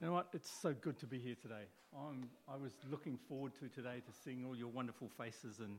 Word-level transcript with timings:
You 0.00 0.06
know 0.06 0.14
what? 0.14 0.28
It's 0.32 0.50
so 0.50 0.72
good 0.72 0.98
to 1.00 1.06
be 1.06 1.18
here 1.18 1.34
today. 1.42 1.66
I'm, 1.94 2.30
I 2.48 2.56
was 2.56 2.72
looking 2.90 3.18
forward 3.28 3.52
to 3.60 3.68
today 3.68 3.96
to 3.96 4.12
seeing 4.24 4.46
all 4.46 4.56
your 4.56 4.68
wonderful 4.68 5.10
faces 5.18 5.58
and, 5.58 5.76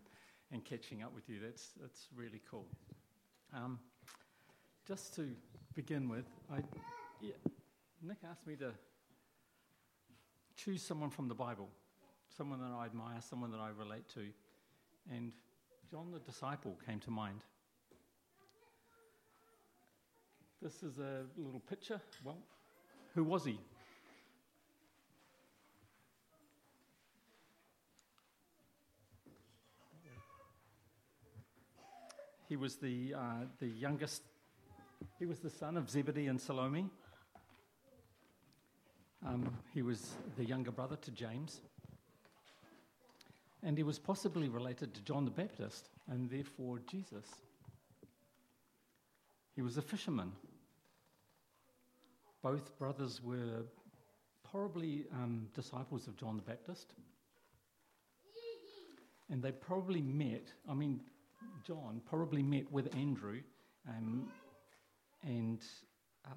and 0.52 0.64
catching 0.64 1.02
up 1.02 1.12
with 1.16 1.28
you. 1.28 1.38
That's, 1.44 1.70
that's 1.82 2.08
really 2.16 2.40
cool. 2.52 2.68
Um, 3.52 3.80
just 4.88 5.16
to 5.16 5.28
begin 5.74 6.08
with, 6.08 6.26
I, 6.54 6.58
yeah, 7.20 7.32
Nick 8.04 8.18
asked 8.30 8.46
me 8.46 8.56
to 8.58 8.74
choose 10.56 10.84
someone 10.84 11.10
from 11.10 11.28
the 11.28 11.34
Bible, 11.34 11.70
someone 12.38 12.60
that 12.60 12.76
I 12.78 12.86
admire, 12.86 13.22
someone 13.28 13.50
that 13.50 13.60
I 13.60 13.70
relate 13.70 14.08
to. 14.14 14.28
And 15.12 15.32
John 15.90 16.12
the 16.12 16.20
disciple 16.20 16.78
came 16.86 17.00
to 17.00 17.10
mind. 17.10 17.42
This 20.62 20.84
is 20.84 21.00
a 21.00 21.24
little 21.38 21.62
picture. 21.62 22.00
Well, 22.24 22.38
who 23.16 23.24
was 23.24 23.46
he? 23.46 23.58
He 32.52 32.58
was 32.58 32.76
the, 32.76 33.14
uh, 33.18 33.46
the 33.62 33.68
youngest, 33.68 34.24
he 35.20 35.26
was 35.26 35.40
the 35.40 35.50
son 35.50 35.78
of 35.78 35.90
Zebedee 35.90 36.28
and 36.28 36.38
Salome. 36.38 36.90
Um, 39.26 39.56
he 39.74 39.82
was 39.82 40.10
the 40.36 40.44
younger 40.44 40.72
brother 40.72 40.98
to 40.98 41.12
James. 41.12 41.62
And 43.64 43.78
he 43.78 43.84
was 43.84 43.98
possibly 44.00 44.50
related 44.50 44.94
to 44.96 45.02
John 45.04 45.24
the 45.24 45.32
Baptist 45.32 45.88
and 46.10 46.30
therefore 46.30 46.82
Jesus. 46.90 47.26
He 49.56 49.62
was 49.62 49.78
a 49.78 49.82
fisherman. 49.82 50.34
Both 52.44 52.78
brothers 52.78 53.22
were 53.24 53.64
probably 54.52 55.06
um, 55.14 55.48
disciples 55.56 56.06
of 56.06 56.18
John 56.18 56.36
the 56.36 56.44
Baptist. 56.44 56.96
And 59.30 59.42
they 59.42 59.54
probably 59.54 60.02
met, 60.02 60.52
I 60.68 60.74
mean, 60.74 61.00
John 61.66 62.02
probably 62.10 62.44
met 62.44 62.72
with 62.72 62.94
Andrew 62.96 63.42
um, 63.88 64.28
and 65.24 65.60
uh, 66.26 66.30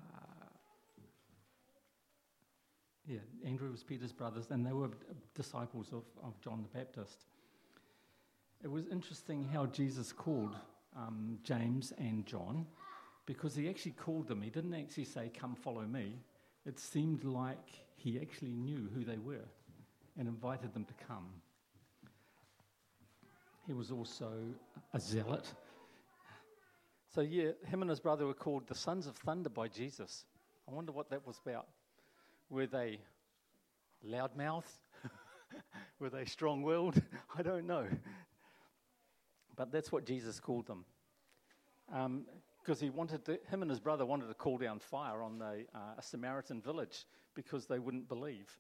yeah, 3.07 3.19
Andrew 3.45 3.71
was 3.71 3.83
Peter's 3.83 4.13
brothers, 4.13 4.47
and 4.51 4.65
they 4.65 4.73
were 4.73 4.89
disciples 5.35 5.89
of, 5.93 6.05
of 6.23 6.41
John 6.41 6.63
the 6.63 6.79
Baptist. 6.79 7.25
It 8.63 8.71
was 8.71 8.87
interesting 8.89 9.47
how 9.53 9.67
Jesus 9.67 10.11
called 10.11 10.57
um, 10.97 11.39
James 11.43 11.93
and 11.99 12.25
John 12.25 12.67
because 13.27 13.55
he 13.55 13.69
actually 13.69 13.93
called 13.93 14.27
them. 14.27 14.41
He 14.41 14.49
didn't 14.49 14.75
actually 14.75 15.05
say, 15.05 15.31
Come 15.39 15.55
follow 15.55 15.83
me. 15.83 16.15
It 16.65 16.79
seemed 16.79 17.25
like 17.25 17.69
he 17.97 18.19
actually 18.19 18.53
knew 18.53 18.89
who 18.95 19.05
they 19.05 19.19
were 19.19 19.45
and 20.19 20.27
invited 20.27 20.73
them 20.73 20.87
to 20.87 20.95
come. 21.07 21.27
He 23.67 23.73
was 23.73 23.91
also 23.91 24.31
a 24.93 25.01
zealot. 25.01 25.53
So, 27.15 27.21
yeah, 27.21 27.51
him 27.67 27.81
and 27.81 27.89
his 27.89 28.01
brother 28.01 28.27
were 28.27 28.35
called 28.35 28.67
the 28.67 28.75
sons 28.75 29.07
of 29.07 29.17
thunder 29.17 29.49
by 29.49 29.69
Jesus. 29.69 30.25
I 30.69 30.73
wonder 30.73 30.93
what 30.93 31.11
that 31.11 31.27
was 31.27 31.41
about. 31.45 31.69
Were 32.51 32.67
they 32.67 32.99
loudmouth? 34.07 34.65
Were 35.99 36.11
they 36.11 36.25
strong 36.25 36.63
willed? 36.63 37.01
I 37.39 37.43
don't 37.43 37.67
know. 37.67 37.87
But 39.57 39.71
that's 39.71 39.93
what 39.93 40.05
Jesus 40.05 40.41
called 40.41 40.67
them. 40.67 40.85
Because 41.87 42.83
um, 42.83 42.85
he 42.85 42.91
wanted 42.91 43.25
to, 43.27 43.39
him 43.49 43.63
and 43.63 43.71
his 43.71 43.81
brother 43.81 44.05
wanted 44.05 44.27
to 44.27 44.35
call 44.35 44.59
down 44.59 44.79
fire 44.79 45.23
on 45.23 45.39
the, 45.39 45.65
uh, 45.75 45.95
a 45.97 46.03
Samaritan 46.03 46.61
village 46.61 47.07
because 47.35 47.67
they 47.67 47.79
wouldn't 47.79 48.09
believe. 48.09 48.59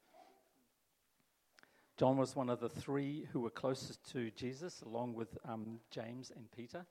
John 1.97 2.17
was 2.17 2.34
one 2.34 2.50
of 2.50 2.59
the 2.59 2.69
three 2.69 3.28
who 3.33 3.41
were 3.41 3.50
closest 3.50 4.11
to 4.11 4.31
Jesus, 4.33 4.83
along 4.83 5.14
with 5.14 5.39
um, 5.45 5.78
James 5.91 6.33
and 6.34 6.51
Peter. 6.51 6.84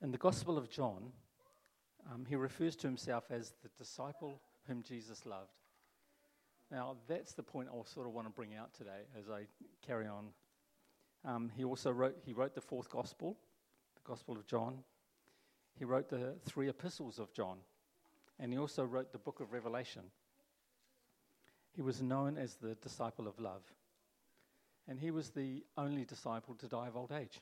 In 0.00 0.12
the 0.12 0.18
Gospel 0.18 0.56
of 0.56 0.70
John, 0.70 1.12
um, 2.12 2.24
he 2.28 2.36
refers 2.36 2.76
to 2.76 2.86
himself 2.86 3.24
as 3.28 3.54
the 3.62 3.70
disciple 3.76 4.40
whom 4.68 4.84
Jesus 4.84 5.26
loved. 5.26 5.50
Now, 6.70 6.96
that's 7.08 7.32
the 7.32 7.42
point 7.42 7.68
I 7.72 7.84
sort 7.84 8.06
of 8.06 8.12
want 8.12 8.28
to 8.28 8.32
bring 8.32 8.54
out 8.54 8.72
today 8.72 9.02
as 9.18 9.28
I 9.28 9.46
carry 9.84 10.06
on. 10.06 10.28
Um, 11.24 11.50
he 11.56 11.64
also 11.64 11.90
wrote, 11.90 12.18
he 12.24 12.32
wrote 12.32 12.54
the 12.54 12.60
fourth 12.60 12.88
gospel, 12.88 13.36
the 13.96 14.08
Gospel 14.08 14.36
of 14.36 14.46
John. 14.46 14.78
He 15.76 15.84
wrote 15.84 16.08
the 16.08 16.36
three 16.44 16.68
epistles 16.68 17.18
of 17.18 17.32
John. 17.34 17.58
And 18.38 18.52
he 18.52 18.58
also 18.60 18.84
wrote 18.84 19.10
the 19.10 19.18
book 19.18 19.40
of 19.40 19.52
Revelation. 19.52 20.02
He 21.74 21.82
was 21.82 22.02
known 22.02 22.36
as 22.36 22.54
the 22.54 22.74
disciple 22.76 23.28
of 23.28 23.38
love. 23.38 23.62
And 24.88 24.98
he 24.98 25.10
was 25.10 25.30
the 25.30 25.62
only 25.76 26.04
disciple 26.04 26.54
to 26.56 26.66
die 26.66 26.88
of 26.88 26.96
old 26.96 27.12
age. 27.12 27.40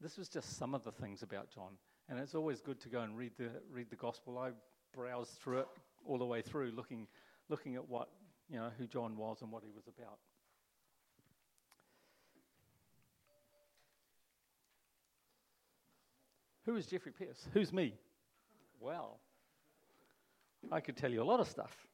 This 0.00 0.16
was 0.16 0.28
just 0.28 0.56
some 0.56 0.74
of 0.74 0.84
the 0.84 0.92
things 0.92 1.22
about 1.22 1.50
John. 1.50 1.72
And 2.08 2.18
it's 2.18 2.34
always 2.34 2.60
good 2.60 2.80
to 2.80 2.88
go 2.88 3.00
and 3.00 3.16
read 3.16 3.32
the, 3.36 3.50
read 3.70 3.90
the 3.90 3.96
gospel. 3.96 4.38
I 4.38 4.50
browsed 4.94 5.38
through 5.42 5.60
it 5.60 5.68
all 6.06 6.18
the 6.18 6.24
way 6.24 6.40
through, 6.40 6.72
looking, 6.72 7.06
looking 7.48 7.76
at 7.76 7.88
what, 7.88 8.08
you 8.48 8.58
know, 8.58 8.70
who 8.78 8.86
John 8.86 9.16
was 9.16 9.42
and 9.42 9.50
what 9.50 9.62
he 9.64 9.70
was 9.70 9.86
about. 9.86 10.18
Who 16.66 16.76
is 16.76 16.86
Jeffrey 16.86 17.12
Pierce? 17.12 17.48
Who's 17.52 17.72
me? 17.72 17.94
Well, 18.78 19.18
I 20.70 20.80
could 20.80 20.96
tell 20.96 21.10
you 21.10 21.22
a 21.22 21.24
lot 21.24 21.40
of 21.40 21.48
stuff. 21.48 21.86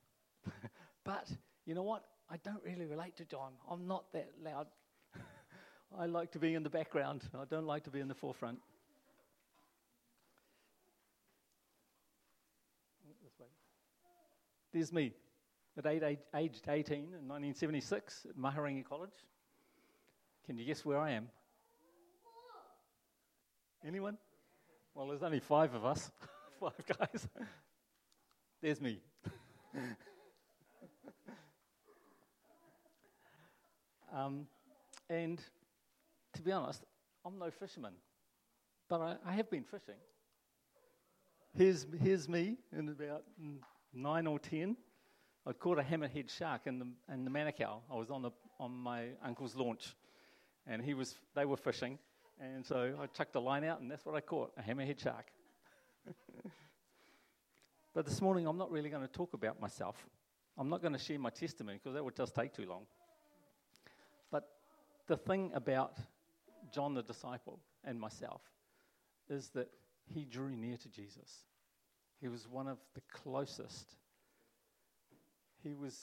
But 1.06 1.30
you 1.64 1.74
know 1.74 1.84
what? 1.84 2.02
I 2.28 2.36
don't 2.38 2.62
really 2.64 2.84
relate 2.84 3.16
to 3.18 3.24
John. 3.24 3.52
I'm 3.70 3.86
not 3.86 4.12
that 4.12 4.28
loud. 4.42 4.66
I 5.98 6.06
like 6.06 6.32
to 6.32 6.40
be 6.40 6.54
in 6.54 6.64
the 6.64 6.68
background. 6.68 7.22
I 7.32 7.44
don't 7.48 7.64
like 7.64 7.84
to 7.84 7.90
be 7.90 8.00
in 8.00 8.08
the 8.08 8.14
forefront. 8.14 8.58
There's 14.72 14.92
me 14.92 15.14
at 15.78 15.86
eight, 15.86 16.02
age, 16.02 16.18
aged 16.34 16.68
18 16.68 16.96
in 16.96 17.02
1976 17.04 18.26
at 18.28 18.36
Mahurangi 18.36 18.84
College. 18.84 19.14
Can 20.44 20.58
you 20.58 20.66
guess 20.66 20.84
where 20.84 20.98
I 20.98 21.12
am? 21.12 21.28
Anyone? 23.86 24.18
Well, 24.94 25.06
there's 25.06 25.22
only 25.22 25.40
five 25.40 25.72
of 25.74 25.84
us, 25.84 26.10
five 26.60 26.98
guys. 26.98 27.28
There's 28.60 28.80
me. 28.80 29.00
um, 34.16 34.46
and 35.10 35.40
to 36.34 36.42
be 36.42 36.50
honest, 36.52 36.84
I'm 37.24 37.38
no 37.38 37.50
fisherman, 37.50 37.92
but 38.88 39.00
I, 39.00 39.16
I 39.26 39.32
have 39.32 39.50
been 39.50 39.64
fishing. 39.64 40.00
Here's, 41.56 41.86
here's 42.02 42.28
me 42.28 42.56
in 42.76 42.88
about 42.88 43.24
nine 43.92 44.26
or 44.26 44.38
ten, 44.38 44.76
I 45.46 45.52
caught 45.52 45.78
a 45.78 45.82
hammerhead 45.82 46.30
shark 46.30 46.62
in 46.66 46.78
the, 46.78 46.86
in 47.12 47.24
the 47.24 47.30
Manukau. 47.30 47.78
I 47.90 47.94
was 47.94 48.10
on, 48.10 48.22
the, 48.22 48.30
on 48.58 48.72
my 48.72 49.08
uncle's 49.24 49.54
launch, 49.54 49.94
and 50.66 50.82
he 50.82 50.94
was, 50.94 51.14
they 51.34 51.44
were 51.44 51.56
fishing, 51.56 51.98
and 52.40 52.64
so 52.64 52.94
I 53.00 53.06
chucked 53.06 53.36
a 53.36 53.40
line 53.40 53.64
out, 53.64 53.80
and 53.80 53.90
that's 53.90 54.04
what 54.04 54.14
I 54.14 54.20
caught 54.20 54.52
a 54.56 54.62
hammerhead 54.62 55.00
shark. 55.00 55.26
but 57.94 58.06
this 58.06 58.20
morning, 58.20 58.46
I'm 58.46 58.58
not 58.58 58.70
really 58.70 58.90
going 58.90 59.06
to 59.06 59.12
talk 59.12 59.34
about 59.34 59.60
myself. 59.60 59.96
I'm 60.58 60.68
not 60.68 60.80
going 60.80 60.94
to 60.94 60.98
share 60.98 61.18
my 61.18 61.30
testimony 61.30 61.78
because 61.78 61.94
that 61.94 62.04
would 62.04 62.16
just 62.16 62.34
take 62.34 62.54
too 62.54 62.66
long. 62.66 62.86
The 65.08 65.16
thing 65.16 65.52
about 65.54 65.98
John 66.72 66.94
the 66.94 67.02
disciple 67.02 67.60
and 67.84 68.00
myself 68.00 68.40
is 69.28 69.50
that 69.50 69.68
he 70.06 70.24
drew 70.24 70.50
near 70.50 70.76
to 70.76 70.88
Jesus. 70.88 71.44
He 72.20 72.28
was 72.28 72.48
one 72.48 72.66
of 72.66 72.78
the 72.94 73.02
closest. 73.12 73.94
He 75.62 75.74
was, 75.74 75.96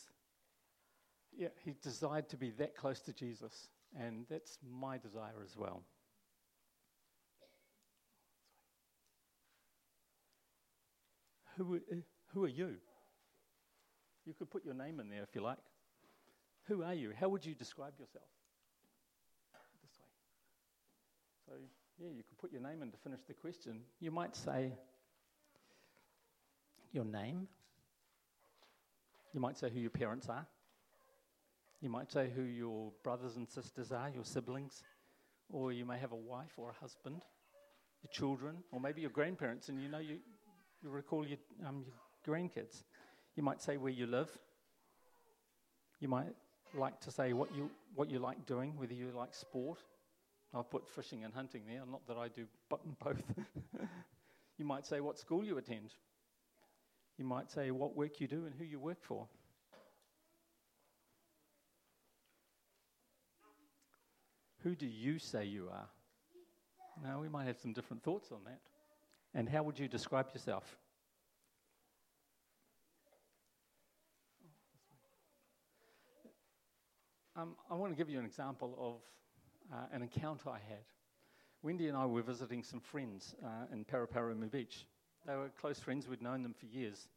yeah, 1.35 1.49
he 1.63 1.75
desired 1.81 2.29
to 2.29 2.37
be 2.37 2.51
that 2.51 2.75
close 2.75 2.99
to 3.01 3.13
Jesus. 3.13 3.69
And 3.99 4.25
that's 4.29 4.57
my 4.67 4.97
desire 4.97 5.43
as 5.43 5.55
well. 5.57 5.83
Who, 11.57 11.79
who 12.33 12.43
are 12.43 12.49
you? 12.49 12.75
You 14.25 14.33
could 14.33 14.49
put 14.49 14.65
your 14.65 14.73
name 14.73 14.99
in 14.99 15.09
there 15.09 15.23
if 15.23 15.35
you 15.35 15.41
like. 15.41 15.57
Who 16.67 16.83
are 16.83 16.93
you? 16.93 17.11
How 17.19 17.29
would 17.29 17.45
you 17.45 17.53
describe 17.53 17.93
yourself? 17.99 18.25
This 19.81 19.99
way. 19.99 20.07
So, 21.45 21.53
yeah, 21.99 22.09
you 22.09 22.23
could 22.23 22.37
put 22.37 22.51
your 22.51 22.61
name 22.61 22.81
in 22.81 22.91
to 22.91 22.97
finish 22.97 23.21
the 23.27 23.33
question. 23.33 23.81
You 23.99 24.11
might 24.11 24.35
say, 24.35 24.71
your 26.93 27.05
name. 27.05 27.47
You 29.33 29.41
might 29.41 29.57
say 29.57 29.69
who 29.69 29.79
your 29.79 29.89
parents 29.89 30.29
are. 30.29 30.45
You 31.81 31.89
might 31.89 32.11
say 32.11 32.29
who 32.33 32.43
your 32.43 32.91
brothers 33.03 33.35
and 33.35 33.49
sisters 33.49 33.91
are, 33.91 34.09
your 34.13 34.23
siblings. 34.23 34.83
Or 35.51 35.71
you 35.71 35.85
may 35.85 35.97
have 35.97 36.11
a 36.13 36.15
wife 36.15 36.53
or 36.55 36.69
a 36.69 36.73
husband, 36.73 37.21
your 38.03 38.11
children, 38.11 38.57
or 38.71 38.79
maybe 38.79 39.01
your 39.01 39.09
grandparents, 39.09 39.69
and 39.69 39.81
you 39.81 39.89
know 39.89 39.99
you, 39.99 40.19
you 40.81 40.89
recall 40.89 41.27
your, 41.27 41.37
um, 41.67 41.83
your 41.85 42.35
grandkids. 42.35 42.83
You 43.35 43.43
might 43.43 43.61
say 43.61 43.77
where 43.77 43.91
you 43.91 44.07
live. 44.07 44.29
You 45.99 46.07
might 46.07 46.33
like 46.73 46.99
to 47.01 47.11
say 47.11 47.33
what 47.33 47.53
you, 47.55 47.69
what 47.95 48.09
you 48.09 48.19
like 48.19 48.45
doing, 48.45 48.73
whether 48.77 48.93
you 48.93 49.11
like 49.15 49.35
sport. 49.35 49.79
I've 50.55 50.69
put 50.69 50.87
fishing 50.87 51.23
and 51.23 51.33
hunting 51.33 51.63
there, 51.67 51.81
not 51.89 52.05
that 52.07 52.17
I 52.17 52.27
do 52.27 52.45
both. 52.69 53.23
you 54.57 54.65
might 54.65 54.85
say 54.85 54.99
what 54.99 55.17
school 55.17 55.43
you 55.43 55.57
attend. 55.57 55.93
You 57.17 57.25
might 57.25 57.51
say 57.51 57.71
what 57.71 57.95
work 57.95 58.19
you 58.19 58.27
do 58.27 58.45
and 58.45 58.53
who 58.55 58.63
you 58.63 58.79
work 58.79 59.01
for. 59.01 59.27
Who 64.63 64.75
do 64.75 64.85
you 64.85 65.19
say 65.19 65.45
you 65.45 65.69
are? 65.71 65.89
Now, 67.03 67.19
we 67.19 67.27
might 67.27 67.47
have 67.47 67.57
some 67.57 67.73
different 67.73 68.03
thoughts 68.03 68.31
on 68.31 68.39
that. 68.45 68.59
And 69.33 69.49
how 69.49 69.63
would 69.63 69.77
you 69.77 69.87
describe 69.87 70.27
yourself? 70.33 70.77
Um, 77.35 77.55
I 77.69 77.73
want 77.73 77.91
to 77.91 77.97
give 77.97 78.09
you 78.09 78.19
an 78.19 78.25
example 78.25 78.77
of 78.79 79.01
uh, 79.73 79.85
an 79.91 80.01
encounter 80.01 80.49
I 80.49 80.59
had. 80.69 80.85
Wendy 81.61 81.87
and 81.87 81.97
I 81.97 82.05
were 82.05 82.21
visiting 82.21 82.63
some 82.63 82.79
friends 82.79 83.35
uh, 83.43 83.73
in 83.73 83.85
Paraparaumu 83.85 84.51
Beach. 84.51 84.85
They 85.25 85.35
were 85.35 85.49
close 85.59 85.79
friends, 85.79 86.07
we'd 86.07 86.21
known 86.21 86.43
them 86.43 86.53
for 86.53 86.65
years. 86.65 87.07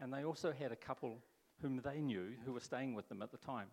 And 0.00 0.12
they 0.12 0.24
also 0.24 0.52
had 0.52 0.72
a 0.72 0.76
couple 0.76 1.18
whom 1.60 1.80
they 1.84 2.00
knew 2.00 2.28
who 2.44 2.52
were 2.52 2.60
staying 2.60 2.94
with 2.94 3.08
them 3.08 3.20
at 3.20 3.32
the 3.32 3.38
time. 3.38 3.66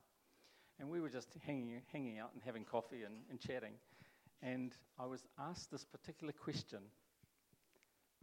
And 0.79 0.89
we 0.89 0.99
were 0.99 1.09
just 1.09 1.29
hanging, 1.45 1.81
hanging 1.91 2.19
out 2.19 2.31
and 2.33 2.41
having 2.43 2.65
coffee 2.65 3.03
and, 3.03 3.15
and 3.29 3.39
chatting. 3.39 3.73
And 4.41 4.73
I 4.99 5.05
was 5.05 5.23
asked 5.39 5.71
this 5.71 5.85
particular 5.85 6.33
question 6.33 6.79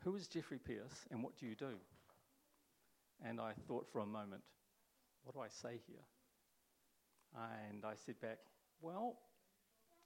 Who 0.02 0.16
is 0.16 0.28
Jeffrey 0.28 0.58
Pierce 0.58 1.06
and 1.10 1.22
what 1.22 1.38
do 1.38 1.46
you 1.46 1.54
do? 1.54 1.76
And 3.24 3.40
I 3.40 3.52
thought 3.66 3.86
for 3.92 4.00
a 4.00 4.06
moment, 4.06 4.42
What 5.24 5.34
do 5.34 5.40
I 5.40 5.48
say 5.48 5.80
here? 5.86 6.04
And 7.70 7.84
I 7.84 7.94
said 8.04 8.20
back, 8.20 8.38
Well, 8.80 9.16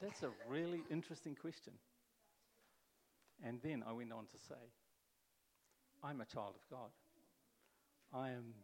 that's 0.01 0.23
a 0.23 0.31
really 0.49 0.83
interesting 0.91 1.35
question. 1.35 1.73
And 3.45 3.61
then 3.63 3.85
I 3.87 3.93
went 3.93 4.13
on 4.13 4.27
to 4.27 4.39
say, 4.49 4.55
I'm 6.03 6.21
a 6.21 6.25
child 6.25 6.55
of 6.55 6.69
God. 6.71 6.91
I 8.13 8.31
am, 8.31 8.55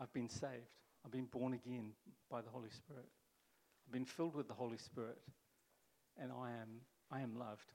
I've 0.00 0.12
been 0.12 0.28
saved. 0.28 0.70
I've 1.04 1.12
been 1.12 1.26
born 1.26 1.52
again 1.52 1.92
by 2.30 2.40
the 2.40 2.50
Holy 2.50 2.70
Spirit. 2.70 3.06
I've 3.86 3.92
been 3.92 4.04
filled 4.04 4.34
with 4.34 4.48
the 4.48 4.54
Holy 4.54 4.78
Spirit, 4.78 5.18
and 6.18 6.32
I 6.32 6.50
am, 6.50 6.80
I 7.10 7.20
am 7.20 7.38
loved. 7.38 7.72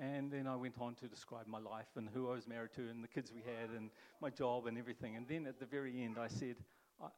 And 0.00 0.30
then 0.30 0.46
I 0.46 0.56
went 0.56 0.74
on 0.80 0.94
to 0.96 1.08
describe 1.08 1.46
my 1.46 1.58
life 1.58 1.86
and 1.96 2.08
who 2.12 2.30
I 2.30 2.34
was 2.34 2.46
married 2.46 2.72
to 2.76 2.88
and 2.88 3.02
the 3.02 3.08
kids 3.08 3.32
we 3.32 3.42
had 3.42 3.70
and 3.70 3.90
my 4.20 4.30
job 4.30 4.66
and 4.66 4.76
everything. 4.76 5.16
And 5.16 5.26
then 5.28 5.46
at 5.46 5.60
the 5.60 5.66
very 5.66 6.02
end, 6.02 6.16
I 6.18 6.28
said, 6.28 6.56
I, 7.00 7.08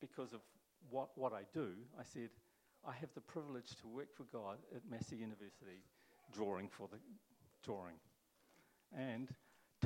because 0.00 0.32
of 0.32 0.40
what, 0.90 1.10
what 1.16 1.32
I 1.32 1.42
do, 1.52 1.68
I 1.98 2.02
said, 2.04 2.30
I 2.86 2.92
have 3.00 3.10
the 3.14 3.20
privilege 3.20 3.76
to 3.80 3.88
work 3.88 4.08
for 4.16 4.24
God 4.32 4.58
at 4.74 4.82
Massey 4.90 5.16
University, 5.16 5.82
drawing 6.34 6.68
for 6.68 6.88
the 6.88 6.98
drawing. 7.64 7.94
And 8.96 9.28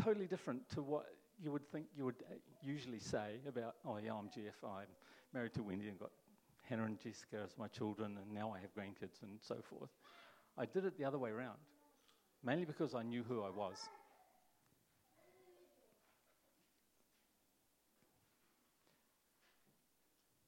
totally 0.03 0.27
different 0.27 0.69
to 0.71 0.83
what 0.83 1.07
you 1.43 1.53
would 1.53 1.71
think 1.71 1.87
you 1.95 2.07
would 2.07 2.23
uh, 2.31 2.35
usually 2.63 2.99
say 2.99 3.41
about, 3.47 3.75
oh, 3.87 3.99
yeah, 4.03 4.15
I'm 4.15 4.31
Jeff, 4.35 4.55
I'm 4.65 4.87
married 5.35 5.53
to 5.55 5.63
Wendy 5.63 5.89
and 5.89 5.99
got 5.99 6.11
Hannah 6.69 6.85
and 6.85 6.99
Jessica 6.99 7.37
as 7.45 7.57
my 7.59 7.69
children, 7.69 8.17
and 8.17 8.33
now 8.33 8.55
I 8.57 8.61
have 8.61 8.75
grandkids 8.75 9.23
and 9.23 9.39
so 9.41 9.57
forth. 9.69 9.91
I 10.57 10.65
did 10.65 10.85
it 10.87 10.97
the 10.97 11.05
other 11.05 11.19
way 11.19 11.31
around, 11.31 11.59
mainly 12.43 12.65
because 12.65 12.95
I 12.95 13.03
knew 13.03 13.23
who 13.23 13.43
I 13.43 13.51
was. 13.51 13.77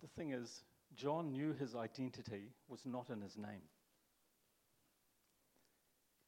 The 0.02 0.08
thing 0.16 0.32
is, 0.32 0.62
John 0.94 1.32
knew 1.32 1.52
his 1.52 1.74
identity 1.74 2.50
was 2.68 2.84
not 2.84 3.10
in 3.10 3.20
his 3.20 3.36
name, 3.36 3.62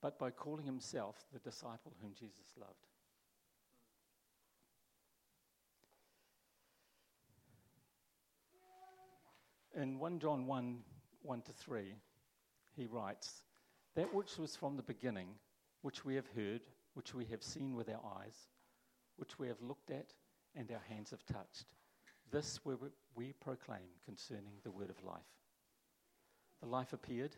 but 0.01 0.19
by 0.19 0.31
calling 0.31 0.65
himself 0.65 1.17
the 1.33 1.39
disciple 1.41 1.93
whom 2.01 2.13
Jesus 2.15 2.55
loved. 2.59 2.87
In 9.75 9.99
1 9.99 10.19
John 10.19 10.47
1 10.47 10.79
1 11.23 11.43
to 11.43 11.53
3, 11.53 11.95
he 12.77 12.87
writes, 12.87 13.43
That 13.95 14.13
which 14.15 14.39
was 14.39 14.57
from 14.57 14.77
the 14.77 14.83
beginning, 14.83 15.29
which 15.83 16.05
we 16.05 16.15
have 16.15 16.27
heard, 16.35 16.63
which 16.95 17.15
we 17.15 17.25
have 17.27 17.43
seen 17.43 17.75
with 17.75 17.89
our 17.89 18.01
eyes, 18.19 18.49
which 19.17 19.39
we 19.39 19.49
have 19.49 19.61
looked 19.61 19.91
at, 19.91 20.15
and 20.55 20.71
our 20.73 20.83
hands 20.89 21.11
have 21.11 21.25
touched, 21.27 21.67
this 22.31 22.61
we, 22.65 22.75
we 23.15 23.33
proclaim 23.41 23.89
concerning 24.05 24.55
the 24.63 24.71
word 24.71 24.91
of 24.91 25.03
life. 25.05 25.21
The 26.61 26.69
life 26.69 26.93
appeared, 26.93 27.37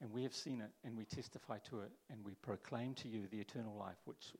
and 0.00 0.10
we 0.10 0.22
have 0.22 0.34
seen 0.34 0.60
it, 0.60 0.70
and 0.84 0.96
we 0.96 1.04
testify 1.04 1.58
to 1.70 1.80
it, 1.80 1.90
and 2.10 2.24
we 2.24 2.34
proclaim 2.34 2.94
to 2.94 3.08
you 3.08 3.26
the 3.30 3.40
eternal 3.40 3.76
life 3.76 3.98
which 4.04 4.34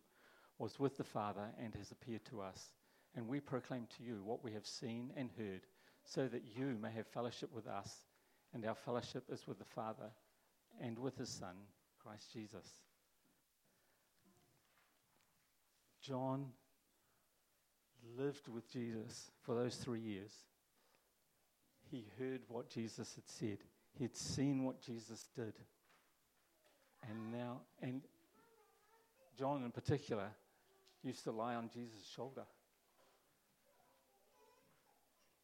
was 0.59 0.79
with 0.79 0.97
the 0.97 1.05
Father 1.05 1.47
and 1.62 1.75
has 1.75 1.91
appeared 1.91 2.25
to 2.26 2.41
us. 2.41 2.73
And 3.14 3.29
we 3.29 3.41
proclaim 3.41 3.87
to 3.99 4.03
you 4.03 4.23
what 4.25 4.43
we 4.43 4.53
have 4.53 4.67
seen 4.67 5.12
and 5.17 5.31
heard 5.37 5.62
so 6.05 6.26
that 6.29 6.43
you 6.56 6.76
may 6.81 6.91
have 6.93 7.06
fellowship 7.06 7.50
with 7.55 7.67
us, 7.67 8.06
and 8.55 8.64
our 8.64 8.75
fellowship 8.75 9.25
is 9.31 9.47
with 9.47 9.59
the 9.59 9.64
Father 9.64 10.11
and 10.81 10.99
with 10.99 11.17
his 11.17 11.29
Son, 11.29 11.55
Christ 12.03 12.32
Jesus. 12.32 12.67
John 16.00 16.47
lived 18.19 18.49
with 18.49 18.70
Jesus 18.70 19.31
for 19.43 19.54
those 19.54 19.76
three 19.76 20.00
years. 20.00 20.32
He 21.90 22.06
heard 22.19 22.40
what 22.49 22.70
Jesus 22.70 23.14
had 23.14 23.28
said, 23.28 23.58
he 23.96 24.04
had 24.04 24.16
seen 24.16 24.64
what 24.64 24.81
Jesus 24.81 25.28
did. 25.37 25.54
And 27.08 27.32
now, 27.32 27.60
and 27.82 28.00
John 29.38 29.64
in 29.64 29.70
particular 29.72 30.28
used 31.02 31.25
to 31.25 31.32
lie 31.32 31.56
on 31.56 31.69
Jesus' 31.72 32.08
shoulder 32.14 32.44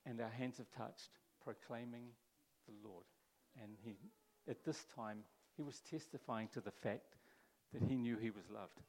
and 0.09 0.21
our 0.21 0.31
hands 0.31 0.57
have 0.57 0.71
touched, 0.71 1.11
proclaiming 1.45 2.07
the 2.67 2.89
Lord. 2.89 3.05
And 3.63 3.73
he, 3.85 3.97
at 4.49 4.65
this 4.65 4.85
time, 4.97 5.19
he 5.57 5.63
was 5.63 5.81
testifying 5.91 6.49
to 6.55 6.61
the 6.61 6.71
fact 6.71 7.17
that 7.73 7.83
he 7.83 7.97
knew 7.97 8.17
he 8.17 8.31
was 8.31 8.45
loved. 8.53 8.81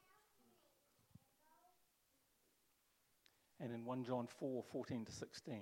And 3.61 3.73
in 3.73 3.85
1 3.85 4.03
John 4.05 4.27
4 4.39 4.63
14 4.71 5.05
to 5.05 5.11
16, 5.11 5.55
it 5.55 5.61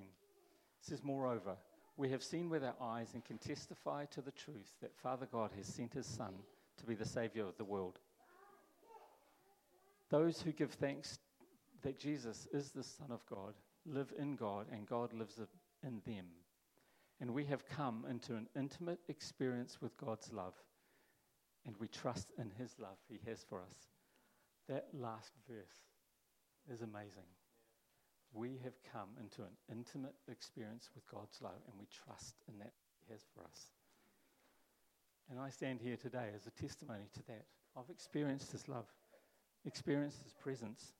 says, 0.81 1.03
Moreover, 1.03 1.57
we 1.97 2.09
have 2.09 2.23
seen 2.23 2.49
with 2.49 2.63
our 2.63 2.75
eyes 2.79 3.09
and 3.13 3.25
can 3.25 3.39
testify 3.39 4.05
to 4.05 4.21
the 4.21 4.31
truth 4.31 4.75
that 4.81 4.95
Father 4.95 5.27
God 5.31 5.51
has 5.57 5.65
sent 5.65 5.93
his 5.93 6.05
Son 6.05 6.33
to 6.77 6.85
be 6.85 6.93
the 6.93 7.05
Savior 7.05 7.45
of 7.45 7.57
the 7.57 7.65
world. 7.65 7.99
Those 10.09 10.41
who 10.41 10.51
give 10.51 10.71
thanks 10.71 11.19
that 11.81 11.99
Jesus 11.99 12.47
is 12.53 12.71
the 12.71 12.83
Son 12.83 13.11
of 13.11 13.25
God 13.25 13.55
live 13.85 14.13
in 14.17 14.35
God 14.35 14.67
and 14.71 14.87
God 14.87 15.13
lives 15.13 15.39
in 15.83 16.01
them. 16.05 16.25
And 17.19 17.33
we 17.33 17.45
have 17.45 17.67
come 17.67 18.05
into 18.09 18.35
an 18.35 18.47
intimate 18.55 18.99
experience 19.09 19.79
with 19.81 19.97
God's 19.97 20.31
love, 20.31 20.53
and 21.65 21.75
we 21.79 21.87
trust 21.87 22.31
in 22.37 22.51
His 22.59 22.75
love 22.79 22.97
He 23.09 23.19
has 23.27 23.43
for 23.49 23.59
us. 23.59 23.89
That 24.69 24.85
last 24.93 25.31
verse 25.49 25.81
is 26.71 26.81
amazing. 26.81 27.23
We 28.33 28.59
have 28.63 28.73
come 28.91 29.09
into 29.19 29.41
an 29.41 29.55
intimate 29.71 30.15
experience 30.29 30.89
with 30.93 31.07
God's 31.07 31.41
love, 31.41 31.61
and 31.67 31.79
we 31.79 31.87
trust 32.05 32.35
in 32.47 32.59
that 32.59 32.73
He 33.05 33.13
has 33.13 33.21
for 33.33 33.43
us. 33.43 33.71
And 35.29 35.39
I 35.39 35.49
stand 35.49 35.81
here 35.81 35.97
today 35.97 36.29
as 36.35 36.45
a 36.45 36.61
testimony 36.61 37.09
to 37.13 37.23
that. 37.27 37.45
I've 37.75 37.89
experienced 37.89 38.51
His 38.51 38.67
love, 38.67 38.85
experienced 39.65 40.23
His 40.23 40.33
presence, 40.33 40.93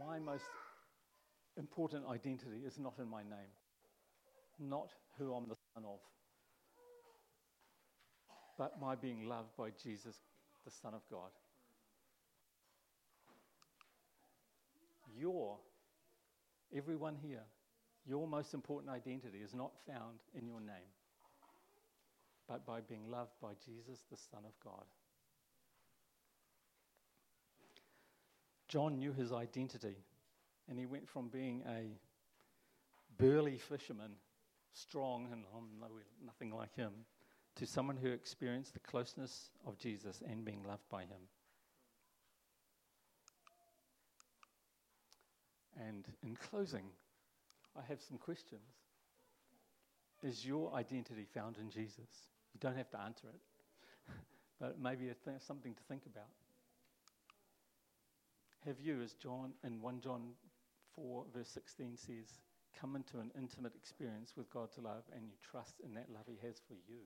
my 0.00 0.18
most 0.18 0.48
important 1.56 2.04
identity 2.08 2.62
is 2.66 2.78
not 2.78 2.94
in 2.98 3.08
my 3.08 3.22
name, 3.22 3.52
not 4.58 4.90
who 5.18 5.34
I'm 5.34 5.48
the 5.48 5.56
son 5.74 5.84
of, 5.84 6.00
but 8.60 8.78
my 8.78 8.94
being 8.94 9.26
loved 9.26 9.56
by 9.56 9.70
Jesus, 9.82 10.16
the 10.66 10.70
Son 10.70 10.92
of 10.92 11.00
God. 11.10 11.30
Your, 15.16 15.56
everyone 16.76 17.16
here, 17.22 17.44
your 18.06 18.28
most 18.28 18.52
important 18.52 18.92
identity 18.92 19.38
is 19.38 19.54
not 19.54 19.70
found 19.86 20.18
in 20.38 20.46
your 20.46 20.60
name, 20.60 20.92
but 22.46 22.66
by 22.66 22.82
being 22.82 23.10
loved 23.10 23.32
by 23.40 23.52
Jesus, 23.64 24.04
the 24.10 24.18
Son 24.18 24.42
of 24.44 24.52
God. 24.62 24.84
John 28.68 28.98
knew 28.98 29.14
his 29.14 29.32
identity, 29.32 29.96
and 30.68 30.78
he 30.78 30.84
went 30.84 31.08
from 31.08 31.28
being 31.28 31.62
a 31.66 31.96
burly 33.16 33.56
fisherman, 33.56 34.10
strong 34.74 35.28
and 35.32 35.44
oh, 35.54 35.60
I'm 35.60 36.26
nothing 36.26 36.50
like 36.54 36.76
him, 36.76 36.92
to 37.60 37.66
someone 37.66 37.98
who 37.98 38.08
experienced 38.08 38.72
the 38.72 38.80
closeness 38.80 39.50
of 39.66 39.76
Jesus 39.76 40.22
and 40.26 40.46
being 40.46 40.62
loved 40.66 40.88
by 40.90 41.02
him. 41.02 41.20
And 45.86 46.06
in 46.22 46.36
closing, 46.36 46.84
I 47.76 47.82
have 47.86 48.00
some 48.00 48.16
questions. 48.16 48.62
Is 50.22 50.46
your 50.46 50.72
identity 50.72 51.26
found 51.34 51.58
in 51.58 51.68
Jesus? 51.68 52.08
You 52.54 52.60
don't 52.60 52.78
have 52.78 52.90
to 52.92 53.00
answer 53.00 53.28
it, 53.28 54.12
but 54.58 54.80
maybe 54.80 55.08
it's 55.08 55.46
something 55.46 55.74
to 55.74 55.82
think 55.82 56.04
about. 56.06 56.32
Have 58.64 58.80
you, 58.80 59.02
as 59.02 59.12
John 59.12 59.52
in 59.64 59.82
1 59.82 60.00
John 60.00 60.30
4, 60.96 61.24
verse 61.36 61.48
16 61.48 61.98
says, 61.98 62.40
come 62.80 62.96
into 62.96 63.18
an 63.18 63.30
intimate 63.38 63.74
experience 63.74 64.32
with 64.34 64.50
God's 64.50 64.78
love 64.78 65.02
and 65.14 65.24
you 65.26 65.34
trust 65.50 65.74
in 65.84 65.92
that 65.92 66.08
love 66.10 66.24
He 66.26 66.38
has 66.46 66.56
for 66.66 66.74
you? 66.88 67.00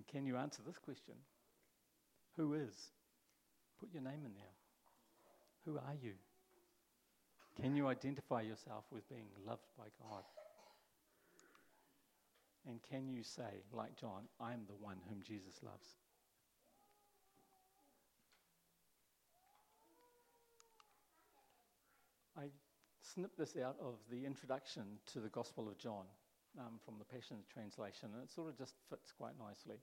And 0.00 0.06
can 0.06 0.24
you 0.24 0.38
answer 0.38 0.62
this 0.66 0.78
question? 0.78 1.12
Who 2.38 2.54
is? 2.54 2.72
Put 3.78 3.92
your 3.92 4.02
name 4.02 4.24
in 4.24 4.32
there. 4.34 4.56
Who 5.66 5.76
are 5.76 5.94
you? 6.02 6.12
Can 7.60 7.76
you 7.76 7.86
identify 7.86 8.40
yourself 8.40 8.84
with 8.90 9.06
being 9.10 9.26
loved 9.46 9.66
by 9.76 9.84
God? 10.02 10.22
And 12.66 12.80
can 12.82 13.10
you 13.10 13.22
say, 13.22 13.60
like 13.74 13.94
John, 13.94 14.22
I 14.40 14.54
am 14.54 14.60
the 14.66 14.82
one 14.82 14.96
whom 15.06 15.20
Jesus 15.22 15.60
loves? 15.62 15.88
I 22.38 22.44
snipped 23.02 23.36
this 23.36 23.54
out 23.62 23.76
of 23.82 23.96
the 24.10 24.24
introduction 24.24 24.84
to 25.12 25.20
the 25.20 25.28
Gospel 25.28 25.68
of 25.68 25.76
John 25.76 26.06
um, 26.58 26.80
from 26.84 26.94
the 26.98 27.04
Passion 27.04 27.38
Translation, 27.52 28.10
and 28.14 28.22
it 28.22 28.30
sort 28.30 28.48
of 28.48 28.58
just 28.58 28.74
fits 28.88 29.12
quite 29.12 29.38
nicely. 29.38 29.76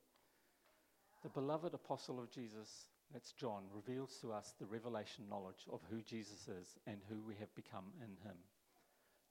The 1.24 1.30
beloved 1.30 1.74
apostle 1.74 2.20
of 2.20 2.30
Jesus, 2.30 2.88
that's 3.12 3.32
John, 3.32 3.64
reveals 3.74 4.18
to 4.22 4.32
us 4.32 4.54
the 4.60 4.66
revelation 4.66 5.26
knowledge 5.30 5.66
of 5.72 5.82
who 5.90 6.02
Jesus 6.02 6.48
is 6.48 6.78
and 6.86 6.98
who 7.10 7.22
we 7.26 7.36
have 7.36 7.54
become 7.56 7.86
in 8.00 8.16
him. 8.28 8.38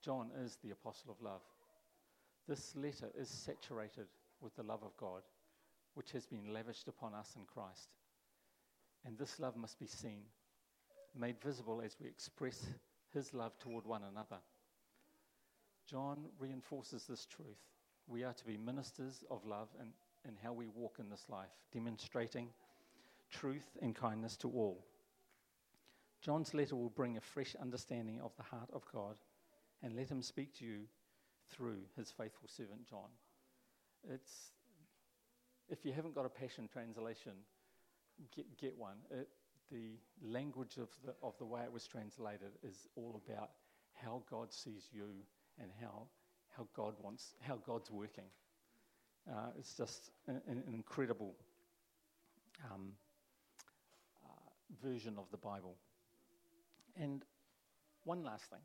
John 0.03 0.31
is 0.45 0.59
the 0.63 0.71
apostle 0.71 1.11
of 1.13 1.23
love. 1.23 1.43
This 2.49 2.75
letter 2.77 3.11
is 3.19 3.29
saturated 3.29 4.07
with 4.41 4.55
the 4.57 4.63
love 4.63 4.83
of 4.83 4.97
God, 4.97 5.23
which 5.95 6.13
has 6.13 6.27
been 6.27 6.53
lavished 6.53 6.89
upon 6.89 7.15
us 7.15 7.35
in 7.37 7.43
Christ. 7.45 7.89
And 9.05 9.19
this 9.19 9.39
love 9.39 9.57
must 9.57 9.79
be 9.79 9.87
seen, 9.87 10.23
made 11.19 11.41
visible 11.41 11.81
as 11.85 11.97
we 12.01 12.07
express 12.07 12.67
his 13.13 13.33
love 13.33 13.59
toward 13.59 13.87
one 13.87 14.03
another. 14.03 14.41
John 15.89 16.27
reinforces 16.39 17.05
this 17.05 17.27
truth. 17.27 17.61
We 18.09 18.25
are 18.25 18.33
to 18.33 18.45
be 18.45 18.57
ministers 18.57 19.25
of 19.31 19.45
love 19.45 19.69
in, 19.81 19.89
in 20.29 20.37
how 20.43 20.53
we 20.53 20.67
walk 20.67 20.97
in 20.99 21.09
this 21.09 21.25
life, 21.29 21.51
demonstrating 21.73 22.49
truth 23.31 23.77
and 23.81 23.95
kindness 23.95 24.37
to 24.39 24.49
all. 24.49 24.85
John's 26.21 26.55
letter 26.55 26.77
will 26.77 26.91
bring 26.91 27.17
a 27.17 27.21
fresh 27.21 27.55
understanding 27.61 28.21
of 28.21 28.35
the 28.37 28.43
heart 28.43 28.71
of 28.73 28.83
God 28.93 29.17
and 29.83 29.95
let 29.95 30.09
him 30.09 30.23
speak 30.23 30.55
to 30.59 30.65
you 30.65 30.81
through 31.51 31.79
his 31.97 32.11
faithful 32.11 32.49
servant 32.49 32.89
John. 32.89 33.11
It's, 34.13 34.51
if 35.69 35.85
you 35.85 35.93
haven't 35.93 36.15
got 36.15 36.27
a 36.27 36.31
Passion 36.31 36.69
translation, 36.73 37.33
get, 38.35 38.57
get 38.57 38.77
one. 38.77 38.97
It, 39.11 39.29
the 39.71 39.99
language 40.23 40.79
of 40.79 40.89
the, 41.05 41.15
of 41.23 41.37
the 41.39 41.45
way 41.45 41.63
it 41.63 41.73
was 41.73 41.87
translated 41.87 42.53
is 42.63 42.89
all 42.97 43.21
about 43.27 43.51
how 43.95 44.23
God 44.31 44.53
sees 44.53 44.89
you 44.93 45.07
and 45.61 45.71
how, 45.81 46.07
how 46.57 46.67
God 46.75 46.95
wants, 47.01 47.35
how 47.41 47.57
God's 47.67 47.91
working. 47.91 48.25
Uh, 49.31 49.51
it's 49.59 49.75
just 49.75 50.11
an, 50.29 50.41
an 50.47 50.63
incredible 50.73 51.35
um, 52.73 52.93
uh, 54.25 54.87
version 54.87 55.15
of 55.19 55.25
the 55.31 55.37
Bible. 55.37 55.77
And 56.97 57.23
one 58.05 58.23
last 58.23 58.45
thing. 58.45 58.61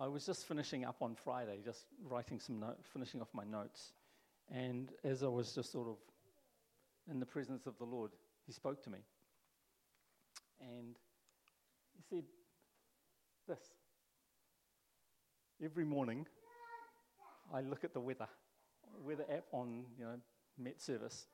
I 0.00 0.06
was 0.08 0.24
just 0.24 0.46
finishing 0.46 0.84
up 0.84 0.96
on 1.02 1.14
Friday, 1.14 1.60
just 1.64 1.84
writing 2.08 2.40
some 2.40 2.58
note, 2.58 2.78
finishing 2.92 3.20
off 3.20 3.28
my 3.34 3.44
notes. 3.44 3.92
And 4.50 4.90
as 5.04 5.22
I 5.22 5.28
was 5.28 5.54
just 5.54 5.70
sort 5.70 5.88
of 5.88 5.96
in 7.10 7.20
the 7.20 7.26
presence 7.26 7.66
of 7.66 7.76
the 7.78 7.84
Lord, 7.84 8.12
He 8.46 8.52
spoke 8.52 8.82
to 8.84 8.90
me. 8.90 8.98
And 10.60 10.96
He 11.94 12.02
said 12.08 12.24
this 13.46 13.58
Every 15.64 15.84
morning, 15.84 16.26
I 17.54 17.60
look 17.60 17.84
at 17.84 17.94
the 17.94 18.00
weather, 18.00 18.26
weather 19.04 19.24
app 19.30 19.44
on 19.52 19.84
you 19.96 20.04
know 20.04 20.16
Met 20.58 20.80
Service, 20.80 21.26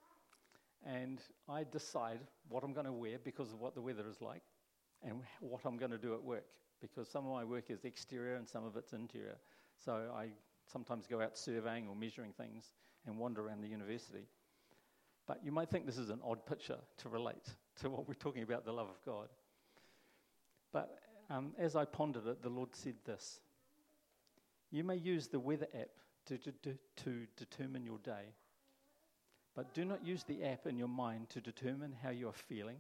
and 0.85 1.21
I 1.49 1.65
decide 1.65 2.21
what 2.49 2.63
I'm 2.63 2.75
going 2.75 2.87
to 2.87 2.93
wear 2.93 3.19
because 3.23 3.53
of 3.53 3.61
what 3.61 3.75
the 3.75 3.81
weather 3.81 4.05
is 4.09 4.21
like, 4.21 4.43
and 5.03 5.23
what 5.41 5.63
I'm 5.65 5.79
going 5.79 5.93
to 5.93 5.99
do 5.99 6.15
at 6.15 6.23
work 6.23 6.45
because 6.81 7.09
some 7.09 7.27
of 7.27 7.33
my 7.33 7.45
work 7.45 7.71
is 7.71 7.85
exterior 7.85 8.37
and 8.37 8.49
some 8.49 8.65
of 8.65 8.77
it's 8.77 8.93
interior. 8.93 9.37
So 9.85 10.11
I 10.15 10.29
sometimes 10.71 11.07
go 11.07 11.21
out 11.21 11.37
surveying 11.37 11.89
or 11.89 11.97
measuring 11.97 12.33
things 12.33 12.73
and 13.07 13.19
wander 13.19 13.47
around 13.47 13.63
the 13.63 13.69
university. 13.69 14.27
But 15.27 15.41
you 15.45 15.53
might 15.53 15.71
think 15.71 15.87
this 15.87 15.99
is 15.99 16.11
an 16.11 16.21
odd 16.25 16.47
picture 16.47 16.79
to 16.99 17.09
relate 17.09 17.55
to 17.81 17.91
what 17.91 18.09
we're 18.09 18.15
talking 18.15 18.43
about 18.43 18.65
the 18.65 18.73
love 18.73 18.89
of 18.89 19.05
God. 19.05 19.29
But 20.73 20.99
um, 21.31 21.53
as 21.59 21.77
I 21.77 21.85
pondered 21.85 22.27
it, 22.27 22.43
the 22.43 22.49
Lord 22.49 22.75
said 22.75 22.95
this 23.05 23.41
You 24.71 24.85
may 24.85 24.97
use 24.97 25.29
the 25.29 25.41
weather 25.41 25.69
app 25.75 25.89
to, 26.27 26.39
to, 26.39 26.79
to 27.05 27.27
determine 27.37 27.85
your 27.85 27.99
day, 27.99 28.35
but 29.55 29.73
do 29.75 29.85
not 29.85 30.05
use 30.05 30.25
the 30.25 30.45
app 30.45 30.67
in 30.67 30.77
your 30.77 30.89
mind 30.89 31.31
to 31.31 31.41
determine 31.41 31.95
how 32.03 32.11
you 32.11 32.29
are 32.29 32.33
feeling 32.33 32.79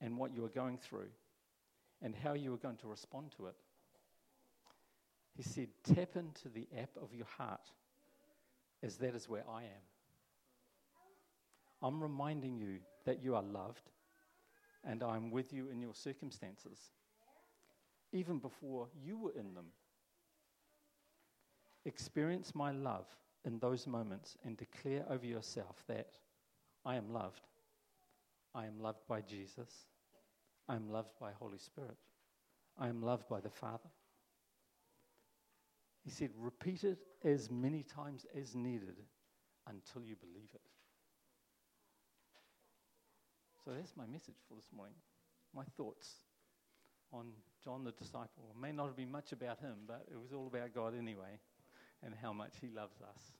and 0.00 0.18
what 0.18 0.34
you 0.34 0.44
are 0.44 0.50
going 0.50 0.78
through 0.78 1.08
and 2.02 2.14
how 2.14 2.34
you 2.34 2.52
are 2.52 2.58
going 2.58 2.76
to 2.76 2.88
respond 2.88 3.32
to 3.36 3.46
it. 3.46 3.54
He 5.36 5.42
said, 5.42 5.68
Tap 5.84 6.16
into 6.16 6.48
the 6.48 6.66
app 6.78 6.90
of 7.00 7.14
your 7.14 7.26
heart, 7.38 7.70
as 8.82 8.96
that 8.96 9.14
is 9.14 9.28
where 9.28 9.44
I 9.48 9.62
am. 9.62 9.84
I'm 11.82 12.02
reminding 12.02 12.56
you 12.58 12.78
that 13.04 13.22
you 13.22 13.36
are 13.36 13.42
loved 13.42 13.90
and 14.84 15.02
I'm 15.02 15.30
with 15.30 15.52
you 15.52 15.68
in 15.68 15.80
your 15.80 15.94
circumstances, 15.94 16.78
even 18.12 18.38
before 18.38 18.88
you 19.04 19.18
were 19.18 19.32
in 19.32 19.54
them. 19.54 19.66
Experience 21.86 22.52
my 22.52 22.72
love 22.72 23.06
in 23.44 23.60
those 23.60 23.86
moments 23.86 24.36
and 24.44 24.56
declare 24.56 25.04
over 25.08 25.24
yourself 25.24 25.84
that 25.86 26.08
I 26.84 26.96
am 26.96 27.12
loved. 27.12 27.46
I 28.56 28.66
am 28.66 28.80
loved 28.80 29.06
by 29.08 29.20
Jesus. 29.20 29.86
I 30.68 30.74
am 30.74 30.90
loved 30.90 31.12
by 31.20 31.30
Holy 31.30 31.58
Spirit. 31.58 31.96
I 32.76 32.88
am 32.88 33.02
loved 33.02 33.28
by 33.28 33.40
the 33.40 33.50
Father. 33.50 33.88
He 36.04 36.10
said, 36.10 36.30
repeat 36.36 36.82
it 36.82 36.98
as 37.24 37.52
many 37.52 37.84
times 37.84 38.26
as 38.36 38.56
needed 38.56 38.96
until 39.68 40.02
you 40.02 40.16
believe 40.16 40.50
it. 40.54 40.60
So 43.64 43.70
that's 43.70 43.96
my 43.96 44.06
message 44.06 44.36
for 44.48 44.56
this 44.56 44.70
morning. 44.76 44.96
My 45.54 45.64
thoughts 45.76 46.14
on 47.12 47.26
John 47.62 47.84
the 47.84 47.92
disciple. 47.92 48.50
It 48.50 48.60
may 48.60 48.72
not 48.72 48.86
have 48.86 48.96
been 48.96 49.10
much 49.12 49.30
about 49.30 49.60
him, 49.60 49.76
but 49.86 50.04
it 50.10 50.20
was 50.20 50.32
all 50.32 50.48
about 50.48 50.74
God 50.74 50.94
anyway 50.98 51.38
and 52.02 52.14
how 52.22 52.32
much 52.32 52.54
he 52.60 52.68
loves 52.68 53.00
us. 53.00 53.32